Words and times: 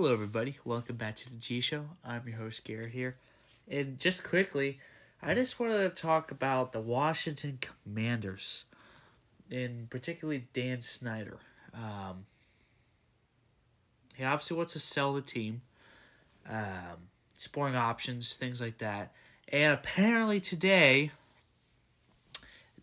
Hello, 0.00 0.12
everybody. 0.12 0.56
Welcome 0.64 0.94
back 0.94 1.16
to 1.16 1.28
the 1.28 1.38
G 1.38 1.60
Show. 1.60 1.86
I'm 2.04 2.22
your 2.28 2.36
host, 2.36 2.62
Garrett 2.62 2.92
here. 2.92 3.16
And 3.68 3.98
just 3.98 4.22
quickly, 4.22 4.78
I 5.20 5.34
just 5.34 5.58
wanted 5.58 5.78
to 5.78 5.88
talk 5.88 6.30
about 6.30 6.70
the 6.70 6.78
Washington 6.78 7.58
Commanders, 7.60 8.64
and 9.50 9.90
particularly 9.90 10.46
Dan 10.52 10.82
Snyder. 10.82 11.38
Um, 11.74 12.26
he 14.14 14.22
obviously 14.22 14.56
wants 14.56 14.74
to 14.74 14.78
sell 14.78 15.14
the 15.14 15.20
team, 15.20 15.62
um, 16.48 17.08
exploring 17.34 17.74
options, 17.74 18.36
things 18.36 18.60
like 18.60 18.78
that. 18.78 19.10
And 19.48 19.72
apparently 19.72 20.38
today, 20.38 21.10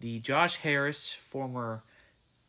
the 0.01 0.19
Josh 0.19 0.57
Harris, 0.57 1.13
former 1.13 1.81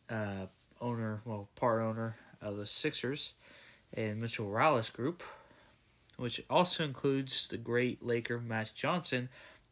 uh, 0.09 0.47
owner, 0.81 1.21
well, 1.23 1.47
part 1.55 1.81
owner 1.81 2.17
of 2.41 2.57
the 2.57 2.65
Sixers, 2.65 3.31
and 3.93 4.19
Mitchell 4.19 4.49
Rales 4.49 4.89
Group, 4.89 5.23
which 6.17 6.41
also 6.49 6.83
includes 6.83 7.47
the 7.47 7.57
great 7.57 8.03
Laker 8.03 8.39
Magic 8.39 8.75
Johnson, 8.75 9.29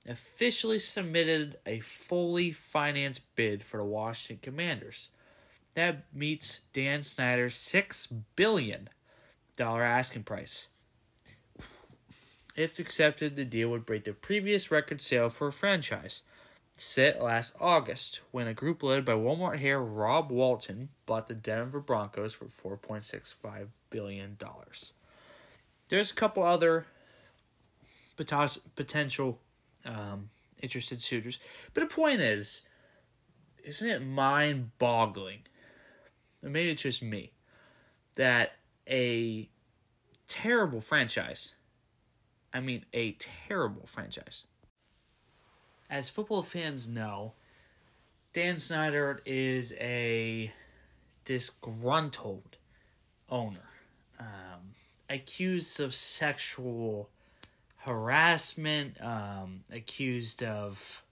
officially 0.08 0.80
submitted 0.80 1.58
a 1.66 1.80
fully 1.80 2.52
financed 2.52 3.22
bid 3.36 3.64
for 3.64 3.78
the 3.78 3.84
Washington 3.84 4.40
Commanders. 4.42 5.12
That 5.73 6.06
meets 6.14 6.62
Dan 6.73 7.04
Snyder's 7.04 7.56
six 7.56 8.08
billion 8.08 8.90
dollar 9.58 9.84
asking 9.84 10.23
price. 10.23 10.68
If 12.56 12.80
accepted, 12.80 13.36
the 13.36 13.44
deal 13.44 13.70
would 13.70 13.86
break 13.86 14.06
the 14.06 14.14
previous 14.14 14.72
record 14.72 15.02
sale 15.02 15.28
for 15.28 15.48
a 15.48 15.52
franchise, 15.52 16.22
set 16.78 17.22
last 17.22 17.54
August, 17.59 18.22
when 18.32 18.48
a 18.48 18.54
group 18.54 18.82
led 18.82 19.04
by 19.04 19.14
Walmart 19.14 19.62
heir 19.62 19.82
Rob 19.82 20.32
Walton 20.32 20.89
bought 21.06 21.28
the 21.28 21.34
Denver 21.34 21.82
Broncos 21.82 22.34
for 22.34 22.45
four 22.45 22.78
point 22.78 23.04
six 23.04 23.32
five 23.32 23.70
billion 23.96 24.36
dollars. 24.40 24.92
There's 25.88 26.12
a 26.12 26.14
couple 26.14 26.44
other 26.44 26.86
potential 28.18 29.40
um, 29.86 30.30
interested 30.62 31.02
suitors, 31.02 31.40
but 31.74 31.80
the 31.80 31.88
point 31.88 32.20
is, 32.20 32.64
isn't 33.64 33.90
it 33.90 34.06
mind-boggling? 34.06 35.40
maybe 36.42 36.72
it's 36.72 36.82
just 36.82 37.02
me 37.02 37.32
that 38.16 38.52
a 38.90 39.50
terrible 40.28 40.82
franchise. 40.82 41.54
I 42.54 42.60
mean, 42.60 42.86
a 42.94 43.14
terrible 43.14 43.88
franchise. 43.88 44.44
As 45.90 46.10
football 46.10 46.44
fans 46.44 46.88
know, 46.88 47.34
Dan 48.34 48.58
Snyder 48.58 49.22
is 49.26 49.73
a 49.80 50.52
disgruntled 51.23 52.58
owner, 53.30 53.70
um, 54.19 54.73
accused 55.09 55.80
of 55.80 55.94
sexual 55.94 57.09
harassment, 57.77 58.99
um, 59.02 59.61
accused 59.71 60.44
of 60.44 61.03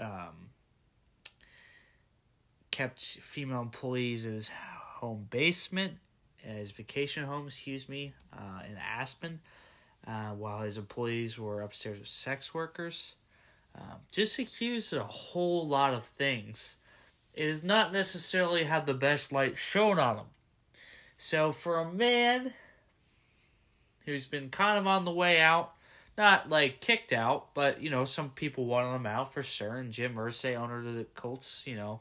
um, 0.00 0.50
kept 2.70 3.00
female 3.00 3.60
employees 3.60 4.26
in 4.26 4.32
his 4.32 4.50
home 4.96 5.26
basement, 5.30 5.94
his 6.38 6.70
vacation 6.70 7.24
home, 7.24 7.46
excuse 7.46 7.88
me, 7.88 8.12
uh, 8.32 8.62
in 8.68 8.76
Aspen, 8.76 9.40
uh, 10.06 10.30
while 10.30 10.62
his 10.62 10.78
employees 10.78 11.38
were 11.38 11.62
upstairs 11.62 11.98
with 11.98 12.08
sex 12.08 12.52
workers. 12.52 13.14
Um, 13.76 13.98
just 14.12 14.38
accused 14.38 14.92
of 14.92 15.00
a 15.00 15.04
whole 15.04 15.66
lot 15.66 15.94
of 15.94 16.04
things. 16.04 16.76
It 17.32 17.48
has 17.48 17.64
not 17.64 17.92
necessarily 17.92 18.64
had 18.64 18.86
the 18.86 18.94
best 18.94 19.32
light 19.32 19.56
shown 19.58 19.98
on 19.98 20.16
him. 20.16 20.26
So 21.16 21.52
for 21.52 21.78
a 21.78 21.90
man 21.90 22.52
who's 24.04 24.26
been 24.26 24.50
kind 24.50 24.78
of 24.78 24.86
on 24.86 25.04
the 25.04 25.12
way 25.12 25.40
out, 25.40 25.72
not 26.16 26.48
like 26.48 26.80
kicked 26.80 27.12
out, 27.12 27.54
but 27.54 27.82
you 27.82 27.90
know, 27.90 28.04
some 28.04 28.30
people 28.30 28.66
wanted 28.66 28.94
him 28.94 29.06
out 29.06 29.32
for 29.32 29.42
sure. 29.42 29.76
And 29.76 29.92
Jim 29.92 30.14
Irsay, 30.14 30.56
owner 30.56 30.78
of 30.78 30.94
the 30.94 31.04
Colts, 31.14 31.66
you 31.66 31.76
know, 31.76 32.00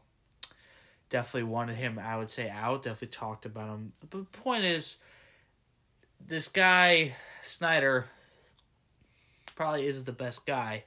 definitely 1.10 1.50
wanted 1.50 1.76
him, 1.76 2.00
I 2.00 2.18
would 2.18 2.30
say, 2.30 2.50
out. 2.50 2.84
Definitely 2.84 3.08
talked 3.10 3.46
about 3.46 3.70
him. 3.70 3.94
But 4.00 4.12
the 4.12 4.24
point 4.26 4.66
is, 4.66 4.98
this 6.26 6.48
guy, 6.48 7.14
Snyder, 7.42 8.06
probably 9.56 9.88
isn't 9.88 10.06
the 10.06 10.12
best 10.12 10.46
guy. 10.46 10.84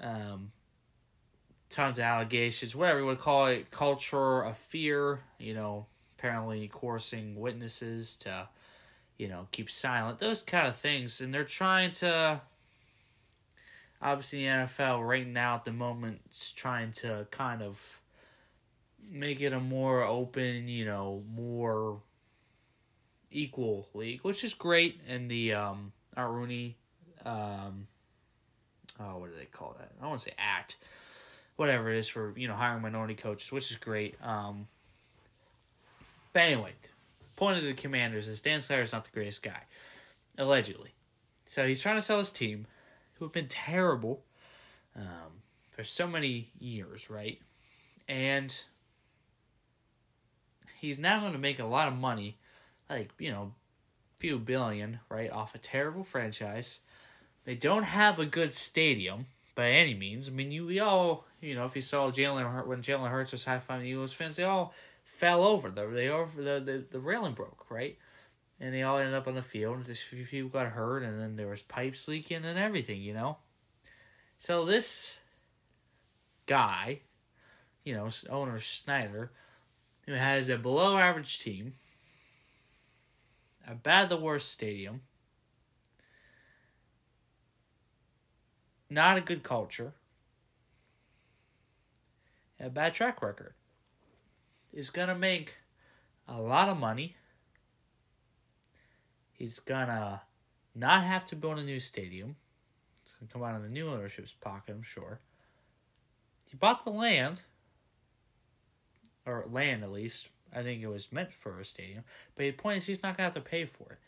Um, 0.00 0.52
tons 1.68 1.98
of 1.98 2.04
allegations, 2.04 2.76
whatever 2.76 3.00
you 3.00 3.06
would 3.06 3.20
call 3.20 3.46
it, 3.46 3.70
culture 3.70 4.42
of 4.42 4.56
fear, 4.56 5.20
you 5.38 5.54
know, 5.54 5.86
apparently 6.22 6.68
coercing 6.72 7.34
witnesses 7.34 8.14
to, 8.14 8.48
you 9.18 9.26
know, 9.26 9.48
keep 9.50 9.68
silent, 9.68 10.20
those 10.20 10.40
kind 10.40 10.68
of 10.68 10.76
things. 10.76 11.20
And 11.20 11.34
they're 11.34 11.42
trying 11.42 11.90
to, 11.92 12.40
obviously, 14.00 14.44
the 14.44 14.50
NFL 14.50 15.04
right 15.06 15.26
now 15.26 15.56
at 15.56 15.64
the 15.64 15.72
moment 15.72 16.20
is 16.30 16.52
trying 16.52 16.92
to 16.92 17.26
kind 17.32 17.60
of 17.60 17.98
make 19.10 19.40
it 19.40 19.52
a 19.52 19.58
more 19.58 20.04
open, 20.04 20.68
you 20.68 20.84
know, 20.84 21.24
more 21.34 21.98
equal 23.32 23.88
league, 23.92 24.20
which 24.20 24.44
is 24.44 24.54
great. 24.54 25.00
And 25.08 25.28
the, 25.28 25.54
um, 25.54 25.92
Rooney, 26.16 26.76
um, 27.24 27.88
oh, 29.00 29.18
what 29.18 29.32
do 29.32 29.36
they 29.36 29.46
call 29.46 29.74
that? 29.76 29.90
I 29.98 30.02
don't 30.02 30.10
want 30.10 30.20
to 30.20 30.28
say 30.28 30.36
act, 30.38 30.76
whatever 31.56 31.90
it 31.90 31.98
is 31.98 32.06
for 32.06 32.32
you 32.36 32.46
know 32.46 32.54
hiring 32.54 32.82
minority 32.82 33.14
coaches, 33.14 33.50
which 33.50 33.72
is 33.72 33.76
great. 33.76 34.14
Um, 34.22 34.68
but 36.32 36.42
anyway, 36.42 36.72
point 37.36 37.58
of 37.58 37.64
the 37.64 37.72
Commanders 37.72 38.28
is 38.28 38.40
Dan 38.40 38.60
Snyder's 38.60 38.92
not 38.92 39.04
the 39.04 39.10
greatest 39.10 39.42
guy, 39.42 39.62
allegedly. 40.38 40.94
So 41.44 41.66
he's 41.66 41.82
trying 41.82 41.96
to 41.96 42.02
sell 42.02 42.18
his 42.18 42.32
team, 42.32 42.66
who 43.14 43.24
have 43.24 43.32
been 43.32 43.48
terrible 43.48 44.22
um, 44.96 45.42
for 45.70 45.84
so 45.84 46.06
many 46.06 46.50
years, 46.58 47.10
right? 47.10 47.40
And 48.08 48.54
he's 50.78 50.98
now 50.98 51.20
going 51.20 51.32
to 51.32 51.38
make 51.38 51.58
a 51.58 51.64
lot 51.64 51.88
of 51.88 51.94
money, 51.94 52.38
like 52.88 53.10
you 53.18 53.30
know, 53.30 53.52
few 54.16 54.38
billion, 54.38 55.00
right, 55.08 55.30
off 55.30 55.54
a 55.54 55.58
terrible 55.58 56.04
franchise 56.04 56.80
they 57.44 57.54
don't 57.54 57.84
have 57.84 58.18
a 58.18 58.26
good 58.26 58.52
stadium 58.52 59.26
by 59.54 59.70
any 59.70 59.94
means. 59.94 60.28
I 60.28 60.30
mean, 60.30 60.52
you 60.52 60.66
we 60.66 60.80
all 60.80 61.26
you 61.40 61.54
know 61.54 61.64
if 61.64 61.74
you 61.74 61.82
saw 61.82 62.10
Jalen 62.10 62.66
when 62.66 62.82
Jalen 62.82 63.10
Hurts 63.10 63.32
was 63.32 63.44
high 63.44 63.60
fiving 63.66 63.86
Eagles 63.86 64.12
fans, 64.12 64.36
they 64.36 64.44
all 64.44 64.72
fell 65.12 65.44
over. 65.44 65.70
The 65.70 65.86
they 65.86 66.08
over 66.08 66.42
the, 66.42 66.60
the 66.60 66.84
the 66.90 67.00
railing 67.00 67.34
broke 67.34 67.70
right, 67.70 67.98
and 68.58 68.74
they 68.74 68.82
all 68.82 68.98
ended 68.98 69.14
up 69.14 69.28
on 69.28 69.34
the 69.34 69.42
field. 69.42 69.84
Just 69.84 70.02
a 70.02 70.06
few 70.06 70.24
people 70.24 70.50
got 70.50 70.72
hurt, 70.72 71.02
and 71.02 71.20
then 71.20 71.36
there 71.36 71.48
was 71.48 71.62
pipes 71.62 72.08
leaking 72.08 72.44
and 72.44 72.58
everything. 72.58 73.02
You 73.02 73.14
know, 73.14 73.38
so 74.38 74.64
this 74.64 75.20
guy, 76.46 77.00
you 77.84 77.94
know, 77.94 78.08
owner 78.30 78.58
Snyder, 78.58 79.30
who 80.06 80.14
has 80.14 80.48
a 80.48 80.56
below 80.56 80.96
average 80.96 81.40
team, 81.40 81.74
a 83.68 83.74
bad 83.74 84.08
the 84.08 84.16
worst 84.16 84.50
stadium 84.50 85.02
not 88.92 89.16
a 89.16 89.20
good 89.22 89.42
culture, 89.42 89.94
a 92.60 92.68
bad 92.68 92.92
track 92.92 93.22
record, 93.22 93.54
is 94.72 94.90
to 95.08 95.14
make 95.14 95.58
a 96.28 96.40
lot 96.40 96.68
of 96.68 96.78
money. 96.78 97.16
He's 99.32 99.58
to 99.88 100.20
not 100.74 101.02
have 101.04 101.26
to 101.26 101.36
build 101.36 101.58
a 101.58 101.64
new 101.64 101.80
stadium. 101.80 102.36
It's 103.02 103.14
to 103.18 103.26
come 103.32 103.42
out 103.42 103.56
of 103.56 103.62
the 103.62 103.68
new 103.68 103.88
ownership's 103.88 104.32
pocket, 104.32 104.74
I'm 104.74 104.82
sure. 104.82 105.20
He 106.48 106.56
bought 106.56 106.84
the 106.84 106.90
land, 106.90 107.42
or 109.26 109.44
land 109.50 109.82
at 109.82 109.90
least. 109.90 110.28
I 110.54 110.62
think 110.62 110.82
it 110.82 110.88
was 110.88 111.10
meant 111.10 111.32
for 111.32 111.58
a 111.58 111.64
stadium. 111.64 112.04
But 112.36 112.42
the 112.42 112.52
point 112.52 112.78
is, 112.78 112.86
he's 112.86 113.02
not 113.02 113.16
to 113.16 113.22
have 113.22 113.34
to 113.34 113.40
pay 113.40 113.64
for 113.64 113.92
it. 113.92 113.98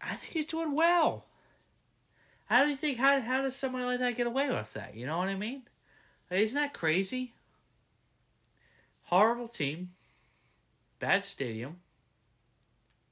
I 0.00 0.16
think 0.16 0.32
he's 0.32 0.46
doing 0.46 0.74
well. 0.74 1.24
How 2.46 2.64
do 2.64 2.70
you 2.70 2.76
think 2.76 2.98
how 2.98 3.20
how 3.20 3.40
does 3.40 3.56
somebody 3.56 3.84
like 3.84 4.00
that 4.00 4.16
get 4.16 4.26
away 4.26 4.50
with 4.50 4.74
that? 4.74 4.94
You 4.94 5.06
know 5.06 5.18
what 5.18 5.28
I 5.28 5.34
mean? 5.34 5.62
Like, 6.30 6.40
isn't 6.40 6.60
that 6.60 6.74
crazy? 6.74 7.32
Horrible 9.04 9.48
team, 9.48 9.90
bad 10.98 11.24
stadium, 11.24 11.76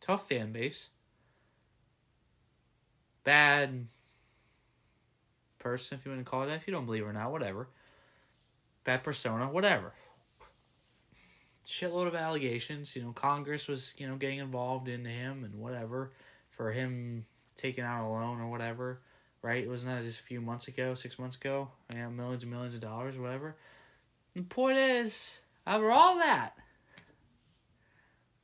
tough 0.00 0.28
fan 0.28 0.52
base, 0.52 0.90
bad 3.24 3.86
person 5.58 5.98
if 5.98 6.04
you 6.04 6.10
want 6.10 6.24
to 6.24 6.30
call 6.30 6.42
it 6.42 6.46
that. 6.46 6.56
If 6.56 6.66
you 6.66 6.72
don't 6.72 6.86
believe 6.86 7.06
or 7.06 7.12
not, 7.12 7.30
whatever. 7.30 7.68
Bad 8.84 9.04
persona, 9.04 9.48
whatever. 9.48 9.92
Shitload 11.64 12.08
of 12.08 12.16
allegations. 12.16 12.96
You 12.96 13.02
know, 13.02 13.12
Congress 13.12 13.68
was 13.68 13.94
you 13.96 14.08
know 14.08 14.16
getting 14.16 14.38
involved 14.38 14.88
in 14.88 15.04
him 15.04 15.44
and 15.44 15.54
whatever 15.54 16.12
for 16.50 16.72
him 16.72 17.26
taking 17.56 17.84
out 17.84 18.06
a 18.06 18.08
loan 18.08 18.40
or 18.40 18.48
whatever 18.48 19.00
right? 19.42 19.64
It 19.64 19.68
Wasn't 19.68 19.92
that 19.92 20.04
just 20.04 20.20
a 20.20 20.22
few 20.22 20.40
months 20.40 20.68
ago, 20.68 20.94
six 20.94 21.18
months 21.18 21.36
ago? 21.36 21.68
Yeah, 21.92 22.08
millions 22.08 22.44
and 22.44 22.52
millions 22.52 22.74
of 22.74 22.80
dollars, 22.80 23.18
whatever. 23.18 23.56
The 24.34 24.42
point 24.42 24.78
is, 24.78 25.40
over 25.66 25.90
all 25.90 26.16
that, 26.16 26.56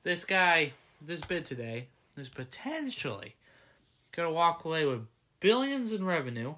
this 0.02 0.24
guy, 0.24 0.72
this 1.00 1.20
bid 1.20 1.44
today, 1.44 1.88
is 2.16 2.28
potentially 2.28 3.34
going 4.12 4.28
to 4.28 4.32
walk 4.32 4.64
away 4.64 4.84
with 4.84 5.06
billions 5.40 5.92
in 5.92 6.04
revenue. 6.04 6.54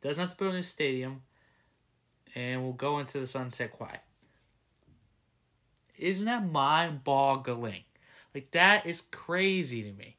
Doesn't 0.00 0.22
have 0.22 0.30
to 0.32 0.36
build 0.36 0.54
a 0.54 0.56
new 0.56 0.62
stadium, 0.62 1.22
and 2.34 2.62
will 2.62 2.72
go 2.72 2.98
into 2.98 3.20
the 3.20 3.26
sunset 3.26 3.72
quiet. 3.72 4.00
Isn't 5.98 6.26
that 6.26 6.50
mind 6.50 7.04
boggling? 7.04 7.84
Like, 8.34 8.50
that 8.52 8.86
is 8.86 9.02
crazy 9.10 9.82
to 9.82 9.92
me. 9.92 10.16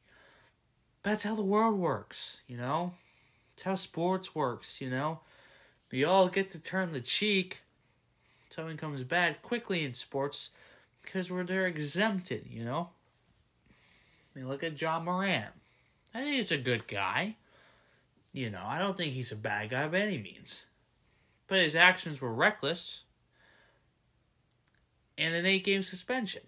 That's 1.01 1.23
how 1.23 1.35
the 1.35 1.41
world 1.41 1.77
works, 1.77 2.41
you 2.47 2.55
know? 2.55 2.93
It's 3.53 3.63
how 3.63 3.75
sports 3.75 4.33
works, 4.33 4.79
you 4.79 4.89
know? 4.89 5.19
We 5.91 6.03
all 6.03 6.27
get 6.29 6.51
to 6.51 6.61
turn 6.61 6.91
the 6.91 7.01
cheek. 7.01 7.63
Something 8.53 8.77
comes 8.77 9.03
bad 9.03 9.41
quickly 9.41 9.83
in 9.83 9.95
sports 9.95 10.51
because 11.01 11.31
we're 11.31 11.43
they're 11.43 11.65
exempted, 11.65 12.45
you 12.47 12.63
know? 12.63 12.89
I 14.35 14.39
mean, 14.39 14.47
look 14.47 14.63
at 14.63 14.79
Ja 14.79 14.99
Morant. 14.99 15.49
I 16.13 16.19
think 16.19 16.35
he's 16.35 16.51
a 16.51 16.57
good 16.57 16.87
guy. 16.87 17.37
You 18.31 18.51
know, 18.51 18.61
I 18.63 18.77
don't 18.77 18.95
think 18.95 19.13
he's 19.13 19.31
a 19.31 19.35
bad 19.35 19.71
guy 19.71 19.87
by 19.87 20.01
any 20.01 20.19
means. 20.19 20.65
But 21.47 21.61
his 21.61 21.75
actions 21.75 22.21
were 22.21 22.31
reckless. 22.31 23.01
And 25.17 25.33
an 25.33 25.47
eight 25.47 25.63
game 25.63 25.81
suspension. 25.81 26.43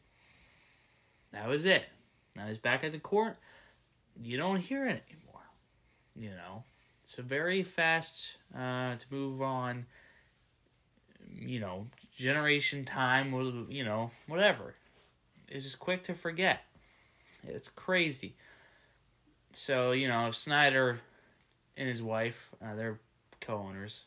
That 1.32 1.48
was 1.48 1.66
it. 1.66 1.88
Now 2.36 2.46
he's 2.46 2.60
back 2.60 2.84
at 2.84 2.92
the 2.92 3.00
court. 3.00 3.38
You 4.22 4.38
don't 4.38 4.60
hear 4.60 4.86
it 4.86 5.04
anymore. 5.10 5.42
You 6.16 6.30
know, 6.30 6.66
it's 7.04 7.18
a 7.18 7.24
very 7.24 7.64
fast 7.64 8.38
uh, 8.56 8.96
to 8.96 9.06
move 9.10 9.42
on. 9.42 9.88
You 11.38 11.60
know, 11.60 11.88
generation 12.16 12.86
time, 12.86 13.34
or 13.34 13.44
you 13.70 13.84
know, 13.84 14.12
whatever. 14.28 14.76
It's 15.48 15.66
just 15.66 15.80
quick 15.80 16.04
to 16.04 16.14
forget. 16.14 16.64
It's 17.48 17.70
crazy. 17.76 18.36
So, 19.52 19.92
you 19.92 20.08
know, 20.08 20.28
if 20.28 20.36
Snyder 20.36 21.00
and 21.78 21.88
his 21.88 22.02
wife, 22.02 22.52
uh, 22.64 22.76
they're 22.76 23.00
co 23.42 23.58
owners, 23.58 24.06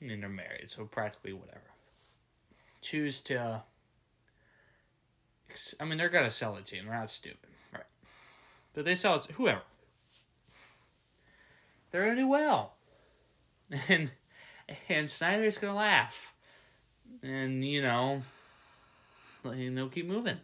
and 0.00 0.22
they're 0.22 0.28
married, 0.28 0.68
so 0.68 0.84
practically 0.84 1.32
whatever. 1.32 1.60
Choose 2.80 3.20
to 3.22 3.62
I 5.80 5.84
mean, 5.84 5.98
they're 5.98 6.08
gonna 6.08 6.30
sell 6.30 6.56
it 6.56 6.66
to 6.66 6.76
him. 6.76 6.86
They're 6.86 6.94
not 6.94 7.10
stupid, 7.10 7.50
right? 7.72 7.82
But 8.74 8.84
they 8.84 8.94
sell 8.94 9.16
it 9.16 9.22
to 9.22 9.32
whoever. 9.34 9.62
They're 11.90 12.04
gonna 12.04 12.16
do 12.16 12.28
well, 12.28 12.74
and 13.88 14.12
and 14.88 15.10
Snyder's 15.10 15.58
gonna 15.58 15.74
laugh, 15.74 16.34
and 17.22 17.64
you 17.64 17.82
know, 17.82 18.22
and 19.44 19.76
they'll 19.76 19.88
keep 19.88 20.06
moving, 20.06 20.38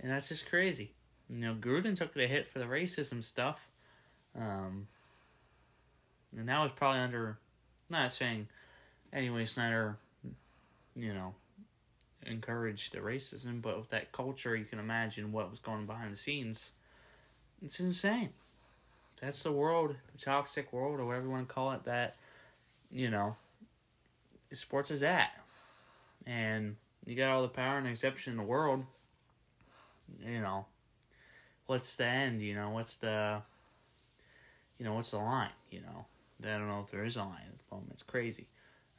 and 0.00 0.10
that's 0.10 0.28
just 0.28 0.48
crazy. 0.48 0.92
You 1.28 1.40
know, 1.40 1.54
Gruden 1.54 1.96
took 1.96 2.12
the 2.14 2.26
hit 2.26 2.46
for 2.46 2.58
the 2.58 2.66
racism 2.66 3.24
stuff, 3.24 3.68
um, 4.38 4.88
and 6.36 6.48
that 6.48 6.60
was 6.60 6.72
probably 6.72 7.00
under. 7.00 7.38
Not 7.90 8.12
saying, 8.12 8.48
anyway, 9.12 9.44
Snyder, 9.44 9.98
you 10.96 11.12
know, 11.12 11.34
encourage 12.24 12.90
the 12.90 12.98
racism, 12.98 13.60
but 13.60 13.76
with 13.76 13.90
that 13.90 14.10
culture, 14.10 14.56
you 14.56 14.64
can 14.64 14.78
imagine 14.78 15.32
what 15.32 15.50
was 15.50 15.58
going 15.58 15.84
behind 15.84 16.10
the 16.10 16.16
scenes. 16.16 16.72
It's 17.62 17.80
insane. 17.80 18.30
That's 19.20 19.42
the 19.42 19.52
world, 19.52 19.96
the 20.12 20.18
toxic 20.18 20.72
world, 20.72 20.98
or 20.98 21.04
whatever 21.04 21.26
you 21.26 21.30
want 21.30 21.46
to 21.46 21.54
call 21.54 21.72
it, 21.72 21.84
that, 21.84 22.16
you 22.90 23.10
know, 23.10 23.36
sports 24.54 24.90
is 24.90 25.02
at. 25.02 25.30
And 26.26 26.76
you 27.06 27.16
got 27.16 27.30
all 27.30 27.42
the 27.42 27.48
power 27.48 27.78
and 27.78 27.86
exception 27.86 28.32
in 28.32 28.36
the 28.36 28.44
world. 28.44 28.84
You 30.24 30.40
know, 30.40 30.66
what's 31.66 31.96
the 31.96 32.06
end? 32.06 32.42
You 32.42 32.54
know, 32.54 32.70
what's 32.70 32.96
the, 32.96 33.42
you 34.78 34.84
know, 34.84 34.94
what's 34.94 35.10
the 35.10 35.18
line? 35.18 35.50
You 35.70 35.80
know, 35.80 36.06
I 36.42 36.58
don't 36.58 36.68
know 36.68 36.80
if 36.80 36.90
there 36.90 37.04
is 37.04 37.16
a 37.16 37.20
line 37.20 37.48
at 37.48 37.58
the 37.58 37.74
moment. 37.74 37.92
It's 37.92 38.02
crazy. 38.02 38.46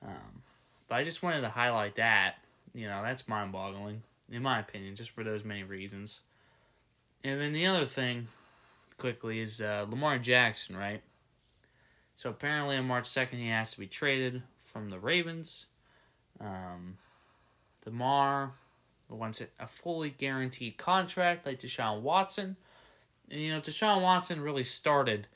Um, 0.03 0.43
but 0.87 0.95
I 0.95 1.03
just 1.03 1.23
wanted 1.23 1.41
to 1.41 1.49
highlight 1.49 1.95
that 1.95 2.35
you 2.75 2.87
know, 2.87 3.01
that's 3.01 3.27
mind 3.27 3.53
boggling, 3.53 4.03
in 4.29 4.43
my 4.43 4.59
opinion, 4.59 4.95
just 4.95 5.11
for 5.11 5.23
those 5.23 5.43
many 5.45 5.63
reasons. 5.63 6.21
And 7.23 7.39
then 7.39 7.53
the 7.53 7.65
other 7.65 7.85
thing, 7.85 8.27
quickly, 8.97 9.39
is 9.39 9.61
uh, 9.61 9.85
Lamar 9.89 10.19
Jackson, 10.19 10.75
right? 10.75 11.01
So 12.15 12.29
apparently 12.29 12.77
on 12.77 12.85
March 12.85 13.05
2nd, 13.05 13.37
he 13.37 13.47
has 13.47 13.71
to 13.71 13.79
be 13.79 13.87
traded 13.87 14.43
from 14.75 14.89
the 14.89 14.99
Ravens. 14.99 15.67
Um, 16.41 16.97
Lamar 17.85 18.51
wants 19.07 19.41
a 19.57 19.67
fully 19.69 20.09
guaranteed 20.09 20.75
contract 20.75 21.45
like 21.45 21.61
Deshaun 21.61 22.01
Watson. 22.01 22.57
And, 23.31 23.39
you 23.39 23.53
know, 23.53 23.61
Deshaun 23.61 24.01
Watson 24.01 24.41
really 24.41 24.65
started 24.65 25.29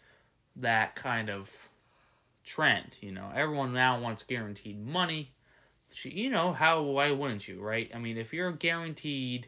that 0.57 0.95
kind 0.95 1.30
of 1.30 1.69
trend. 2.44 2.97
You 3.00 3.13
know, 3.13 3.31
everyone 3.33 3.71
now 3.71 3.97
wants 4.01 4.24
guaranteed 4.24 4.86
money 4.86 5.31
you 6.03 6.30
know 6.30 6.53
how 6.53 6.83
why 6.83 7.09
wouldn't 7.09 7.47
you 7.47 7.59
right 7.59 7.89
i 7.95 7.97
mean 7.97 8.15
if 8.15 8.31
you're 8.31 8.51
guaranteed 8.51 9.47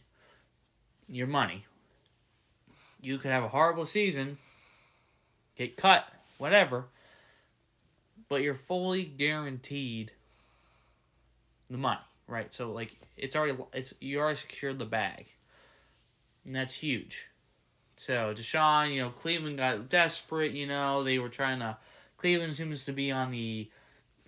your 1.08 1.28
money 1.28 1.66
you 3.00 3.20
could 3.20 3.30
have 3.30 3.44
a 3.44 3.50
horrible 3.50 3.86
season 3.86 4.40
get 5.56 5.78
cut 5.78 6.12
whatever 6.40 6.86
but 8.32 8.42
you're 8.42 8.56
fully 8.56 9.04
guaranteed 9.04 10.14
the 11.70 11.78
money 11.78 12.00
right? 12.32 12.54
So 12.54 12.72
like 12.72 12.96
it's 13.18 13.36
already 13.36 13.58
it's 13.74 13.94
you 14.00 14.20
already 14.20 14.38
secured 14.38 14.80
the 14.80 14.86
bag. 14.86 15.28
And 16.46 16.56
that's 16.56 16.74
huge. 16.74 17.30
So 17.96 18.34
deshaun 18.34 18.96
you 18.96 19.02
know 19.02 19.10
cleveland 19.10 19.58
got 19.58 19.90
desperate 19.90 20.54
you 20.54 20.66
know 20.66 21.04
they 21.04 21.20
were 21.20 21.30
trying 21.30 21.60
to 21.60 21.78
cleveland 22.18 22.56
seems 22.56 22.86
to 22.86 22.94
be 22.94 23.12
on 23.12 23.30
the 23.30 23.70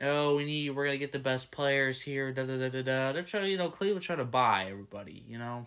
oh, 0.02 0.36
we 0.36 0.44
need 0.44 0.72
we're 0.72 0.86
gonna 0.86 0.98
get 0.98 1.14
the 1.14 1.20
best 1.20 1.50
players 1.50 2.02
here, 2.02 2.32
da 2.32 2.44
da 2.44 2.58
da 2.58 2.70
da 2.70 2.82
da. 2.82 3.12
They're 3.14 3.24
trying, 3.24 3.46
to 3.46 3.50
you 3.50 3.58
know, 3.58 3.70
Cleveland 3.70 4.04
trying 4.04 4.18
to 4.18 4.26
buy 4.26 4.68
everybody, 4.70 5.24
you 5.30 5.38
know, 5.38 5.66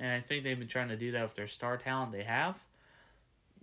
and 0.00 0.10
I 0.10 0.20
think 0.20 0.42
they've 0.42 0.58
been 0.58 0.68
trying 0.68 0.88
to 0.88 0.96
do 0.96 1.12
that 1.12 1.22
with 1.22 1.34
their 1.36 1.46
star 1.46 1.76
talent 1.76 2.12
they 2.12 2.24
have, 2.24 2.62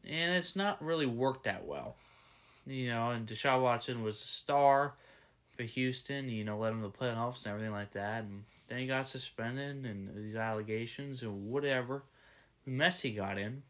and 0.08 0.36
it's 0.36 0.56
not 0.56 0.82
really 0.82 1.06
worked 1.06 1.44
that 1.44 1.66
well, 1.66 1.96
you 2.66 2.90
know. 2.90 3.10
And 3.10 3.28
Deshaun 3.28 3.62
Watson 3.62 4.04
was 4.04 4.22
a 4.22 4.26
star 4.26 4.94
for 5.56 5.64
Houston, 5.64 6.30
you 6.30 6.44
know, 6.44 6.58
led 6.58 6.74
him 6.74 6.82
to 6.82 6.88
the 6.88 6.94
playoffs 6.94 7.46
and 7.46 7.54
everything 7.54 7.74
like 7.74 7.92
that, 7.92 8.24
and 8.24 8.44
then 8.68 8.80
he 8.80 8.88
got 8.88 9.08
suspended 9.08 9.86
and 9.86 10.10
these 10.16 10.36
allegations 10.36 11.22
and 11.22 11.50
whatever, 11.50 12.04
mess 12.66 13.02
he 13.02 13.12
got 13.12 13.38
in. 13.38 13.64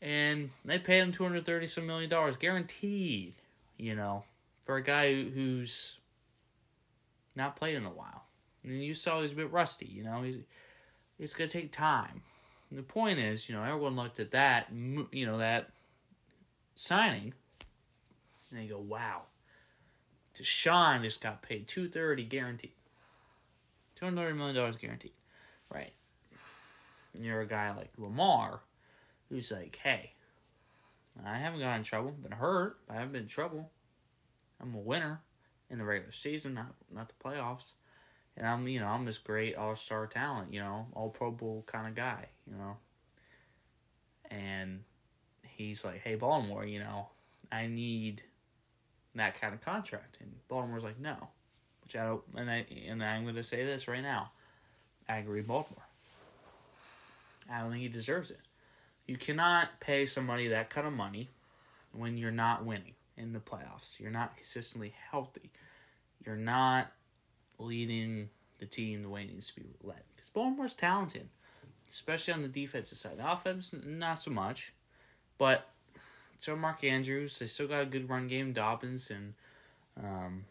And 0.00 0.50
they 0.64 0.78
paid 0.78 1.00
him 1.00 1.12
two 1.12 1.22
hundred 1.24 1.44
thirty 1.44 1.66
some 1.66 1.86
million 1.86 2.10
dollars 2.10 2.36
guaranteed, 2.36 3.34
you 3.76 3.94
know 3.94 4.24
for 4.68 4.76
a 4.76 4.82
guy 4.82 5.14
who's 5.14 5.96
not 7.34 7.56
played 7.56 7.74
in 7.74 7.86
a 7.86 7.90
while. 7.90 8.24
And 8.62 8.84
you 8.84 8.92
saw 8.92 9.22
he's 9.22 9.32
a 9.32 9.34
bit 9.34 9.50
rusty, 9.50 9.86
you 9.86 10.04
know, 10.04 10.22
he's 10.22 10.36
it's 11.18 11.32
gonna 11.32 11.48
take 11.48 11.72
time. 11.72 12.20
And 12.68 12.78
the 12.78 12.82
point 12.82 13.18
is, 13.18 13.48
you 13.48 13.54
know, 13.54 13.62
everyone 13.62 13.96
looked 13.96 14.20
at 14.20 14.32
that, 14.32 14.66
you 15.10 15.24
know, 15.24 15.38
that 15.38 15.70
signing, 16.74 17.32
and 18.50 18.58
they 18.58 18.66
go, 18.66 18.78
"Wow, 18.78 19.26
Deshaun 20.34 21.02
just 21.02 21.20
got 21.20 21.42
paid 21.42 21.68
two 21.68 21.88
thirty 21.88 22.24
guaranteed, 22.24 22.72
two 23.94 24.04
hundred 24.04 24.22
thirty 24.22 24.36
million 24.36 24.56
dollars 24.56 24.76
guaranteed, 24.76 25.12
right?" 25.70 25.92
And 27.14 27.24
you're 27.24 27.40
a 27.40 27.46
guy 27.46 27.74
like 27.74 27.92
Lamar, 27.96 28.60
who's 29.28 29.50
like, 29.50 29.76
"Hey, 29.82 30.12
I 31.24 31.38
haven't 31.38 31.60
gotten 31.60 31.78
in 31.78 31.84
trouble, 31.84 32.10
been 32.12 32.32
hurt, 32.32 32.78
I 32.88 32.94
haven't 32.94 33.12
been 33.12 33.22
in 33.22 33.28
trouble. 33.28 33.70
I'm 34.60 34.74
a 34.74 34.78
winner 34.78 35.20
in 35.70 35.78
the 35.78 35.84
regular 35.84 36.12
season, 36.12 36.54
not 36.54 36.74
not 36.92 37.08
the 37.08 37.14
playoffs. 37.28 37.72
And 38.36 38.46
I'm 38.46 38.66
you 38.68 38.80
know 38.80 38.86
I'm 38.86 39.04
this 39.04 39.18
great 39.18 39.56
all 39.56 39.74
star 39.76 40.06
talent, 40.06 40.52
you 40.52 40.60
know, 40.60 40.86
all 40.94 41.10
Pro 41.10 41.30
Bowl 41.30 41.64
kind 41.66 41.88
of 41.88 41.94
guy, 41.94 42.26
you 42.46 42.56
know. 42.56 42.76
And 44.30 44.84
he's 45.42 45.84
like, 45.84 46.00
hey 46.02 46.14
Baltimore, 46.14 46.64
you 46.64 46.80
know, 46.80 47.08
I 47.50 47.66
need 47.66 48.22
that 49.18 49.40
kind 49.40 49.54
of 49.54 49.60
contract, 49.60 50.18
and 50.20 50.30
Baltimore's 50.48 50.84
like, 50.84 50.98
no, 50.98 51.16
which 51.82 51.96
I 51.96 52.04
don't, 52.06 52.22
and 52.36 52.50
I 52.50 52.66
and 52.88 53.02
I'm 53.02 53.22
going 53.22 53.34
to 53.36 53.42
say 53.42 53.64
this 53.64 53.88
right 53.88 54.02
now, 54.02 54.30
I 55.08 55.18
agree, 55.18 55.42
Baltimore. 55.42 55.84
I 57.50 57.60
don't 57.60 57.70
think 57.70 57.82
he 57.82 57.88
deserves 57.88 58.30
it. 58.30 58.40
You 59.06 59.16
cannot 59.16 59.80
pay 59.80 60.04
somebody 60.04 60.48
that 60.48 60.68
kind 60.68 60.86
of 60.86 60.92
money 60.92 61.28
when 61.92 62.18
you're 62.18 62.30
not 62.30 62.64
winning 62.64 62.94
in 63.16 63.32
the 63.32 63.38
playoffs. 63.38 63.98
You're 63.98 64.10
not 64.10 64.36
consistently 64.36 64.92
healthy. 65.10 65.50
You're 66.24 66.36
not 66.36 66.92
leading 67.58 68.28
the 68.58 68.66
team 68.66 69.02
the 69.02 69.08
way 69.08 69.22
it 69.22 69.32
needs 69.32 69.48
to 69.48 69.60
be 69.60 69.66
led. 69.82 70.02
Because 70.14 70.30
Baltimore's 70.30 70.74
talented, 70.74 71.28
especially 71.88 72.34
on 72.34 72.42
the 72.42 72.48
defensive 72.48 72.98
side. 72.98 73.18
The 73.18 73.32
offense, 73.32 73.70
not 73.72 74.18
so 74.18 74.30
much. 74.30 74.74
But 75.38 75.68
so 76.38 76.56
Mark 76.56 76.84
Andrews. 76.84 77.38
They 77.38 77.46
still 77.46 77.68
got 77.68 77.82
a 77.82 77.86
good 77.86 78.08
run 78.08 78.28
game. 78.28 78.52
Dobbins 78.52 79.10
and, 79.10 79.34
um, 80.02 80.44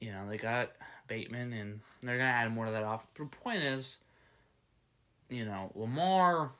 you 0.00 0.12
know, 0.12 0.28
they 0.28 0.36
got 0.36 0.72
Bateman, 1.06 1.52
and 1.52 1.80
they're 2.02 2.18
to 2.18 2.24
add 2.24 2.52
more 2.52 2.66
to 2.66 2.72
that 2.72 2.84
offense. 2.84 3.08
But 3.16 3.30
the 3.30 3.36
point 3.36 3.62
is, 3.62 3.98
you 5.28 5.44
know, 5.44 5.70
Lamar 5.74 6.50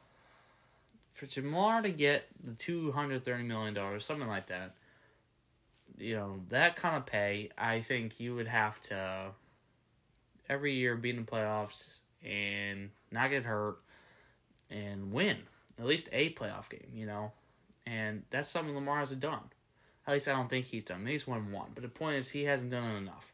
for 1.12 1.40
Lamar 1.40 1.82
to 1.82 1.90
get 1.90 2.26
the 2.42 2.54
two 2.54 2.92
hundred 2.92 3.24
thirty 3.24 3.42
million 3.42 3.74
dollars, 3.74 4.04
something 4.04 4.28
like 4.28 4.46
that. 4.46 4.74
You 5.98 6.16
know 6.16 6.40
that 6.48 6.76
kind 6.76 6.96
of 6.96 7.04
pay. 7.04 7.50
I 7.58 7.80
think 7.80 8.20
you 8.20 8.34
would 8.34 8.48
have 8.48 8.80
to 8.82 9.32
every 10.48 10.74
year 10.74 10.96
be 10.96 11.10
in 11.10 11.16
the 11.16 11.22
playoffs 11.22 11.98
and 12.24 12.90
not 13.10 13.30
get 13.30 13.44
hurt 13.44 13.78
and 14.70 15.12
win 15.12 15.36
at 15.78 15.84
least 15.84 16.08
a 16.12 16.32
playoff 16.32 16.70
game. 16.70 16.90
You 16.94 17.06
know, 17.06 17.32
and 17.86 18.22
that's 18.30 18.50
something 18.50 18.74
Lamar 18.74 18.98
hasn't 18.98 19.20
done. 19.20 19.50
At 20.06 20.14
least 20.14 20.28
I 20.28 20.32
don't 20.32 20.48
think 20.48 20.66
he's 20.66 20.84
done. 20.84 21.06
He's 21.06 21.26
won 21.26 21.52
one, 21.52 21.70
but 21.74 21.82
the 21.82 21.88
point 21.88 22.16
is 22.16 22.30
he 22.30 22.44
hasn't 22.44 22.70
done 22.70 22.84
it 22.84 22.98
enough. 22.98 23.32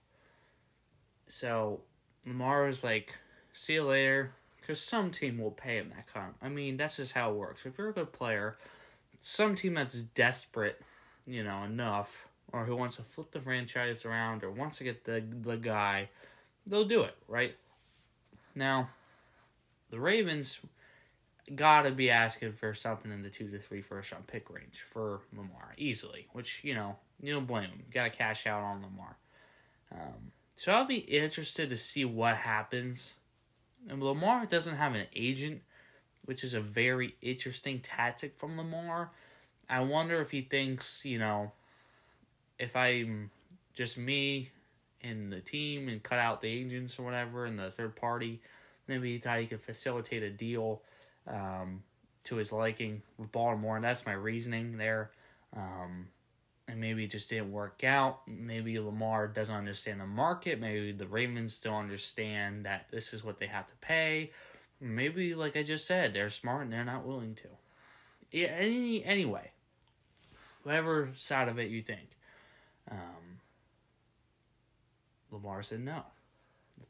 So 1.29 1.81
Lamar 2.27 2.65
was 2.65 2.85
like, 2.85 3.15
"See 3.53 3.75
you 3.75 3.85
later." 3.85 4.33
because 4.67 4.81
some 4.81 5.13
team 5.13 5.39
will 5.39 5.53
pay 5.53 5.77
him 5.77 5.93
that 5.95 6.13
kind. 6.13 6.31
Of, 6.31 6.35
I 6.45 6.49
mean, 6.49 6.77
that's 6.77 6.97
just 6.97 7.13
how 7.13 7.31
it 7.31 7.37
works. 7.37 7.65
If 7.65 7.79
you're 7.79 7.91
a 7.91 7.93
good 7.93 8.13
player, 8.13 8.59
some 9.21 9.55
team 9.55 9.75
that's 9.75 10.03
desperate, 10.03 10.83
you 11.25 11.45
know, 11.45 11.63
enough, 11.63 12.27
or 12.53 12.65
who 12.65 12.75
wants 12.75 12.97
to 12.97 13.03
flip 13.03 13.31
the 13.31 13.41
franchise 13.41 14.05
around, 14.05 14.43
or 14.43 14.51
wants 14.51 14.79
to 14.79 14.85
get 14.85 15.05
the 15.05 15.23
the 15.43 15.57
guy, 15.57 16.09
they'll 16.67 16.85
do 16.85 17.03
it, 17.03 17.17
right? 17.29 17.55
Now, 18.57 18.91
the 19.91 20.01
Ravens 20.01 20.61
gotta 21.55 21.91
be 21.91 22.11
asking 22.11 22.53
for 22.53 22.75
something 22.75 23.13
in 23.13 23.23
the 23.23 23.31
two 23.31 23.49
to 23.51 23.59
three 23.59 23.83
first 23.83 24.13
round 24.13 24.27
pick 24.27 24.51
range 24.51 24.85
for 24.91 25.21
Lamar 25.35 25.75
easily, 25.77 26.27
which 26.33 26.65
you 26.65 26.75
know 26.75 26.97
you 27.21 27.33
don't 27.33 27.47
blame 27.47 27.71
him. 27.71 27.83
You 27.87 27.93
gotta 27.93 28.11
cash 28.11 28.47
out 28.47 28.63
on 28.63 28.83
Lamar. 28.83 29.17
Um, 29.93 30.33
so 30.55 30.73
I'll 30.73 30.87
be 30.87 30.97
interested 30.97 31.69
to 31.69 31.77
see 31.77 32.05
what 32.05 32.37
happens 32.37 33.17
and 33.89 34.03
Lamar 34.03 34.47
doesn't 34.47 34.77
have 34.77 34.95
an 34.95 35.07
agent, 35.15 35.63
which 36.25 36.43
is 36.43 36.55
a 36.55 36.61
very 36.61 37.15
interesting 37.23 37.81
tactic 37.81 38.35
from 38.35 38.57
Lamar. 38.57 39.11
I 39.69 39.81
wonder 39.81 40.21
if 40.21 40.31
he 40.31 40.43
thinks, 40.43 41.05
you 41.05 41.19
know, 41.19 41.53
if 42.59 42.75
I'm 42.77 43.31
just 43.75 43.99
me 43.99 44.51
and 45.03 45.33
the 45.33 45.41
team 45.41 45.89
and 45.89 46.03
cut 46.03 46.19
out 46.19 46.41
the 46.41 46.49
agents 46.49 46.99
or 46.99 47.05
whatever 47.05 47.45
and 47.45 47.59
the 47.59 47.71
third 47.71 47.95
party, 47.97 48.41
maybe 48.89 49.13
he 49.13 49.19
thought 49.19 49.41
he 49.41 49.47
could 49.47 49.61
facilitate 49.61 50.23
a 50.23 50.31
deal 50.31 50.83
um, 51.27 51.83
to 52.25 52.37
his 52.37 52.53
liking 52.53 53.03
with 53.19 53.33
Baltimore, 53.33 53.77
and 53.77 53.85
that's 53.85 54.07
my 54.07 54.13
reasoning 54.13 54.79
there. 54.79 55.11
Um, 55.57 56.09
and 56.69 56.81
maybe 56.81 57.05
it 57.05 57.11
just 57.11 57.31
didn't 57.31 57.53
work 57.53 57.85
out. 57.85 58.27
Maybe 58.27 58.79
Lamar 58.79 59.29
doesn't 59.29 59.55
understand 59.55 60.01
the 60.01 60.07
market. 60.07 60.61
Maybe 60.61 60.93
the 60.93 61.07
Ravens 61.07 61.59
don't 61.59 61.85
understand 61.85 62.67
that 62.67 62.87
this 62.91 63.15
is 63.15 63.23
what 63.23 63.39
they 63.39 63.47
have 63.47 63.67
to 63.69 63.75
pay. 63.77 64.33
Maybe, 64.81 65.35
like 65.35 65.57
I 65.57 65.63
just 65.63 65.87
said, 65.87 66.13
they're 66.13 66.29
smart 66.29 66.65
and 66.65 66.73
they're 66.73 66.85
not 66.85 67.07
willing 67.07 67.35
to. 67.37 67.49
Yeah, 68.33 68.49
any 68.49 69.05
anyway, 69.05 69.53
whatever 70.65 71.11
side 71.15 71.49
of 71.49 71.59
it 71.59 71.71
you 71.71 71.83
think. 71.83 72.09
Um, 72.91 73.41
Lamar 75.31 75.63
said 75.63 75.81
no. 75.81 76.03